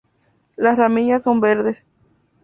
Las 0.55 0.79
ramillas 0.79 1.21
son 1.21 1.41
verdes. 1.41 1.85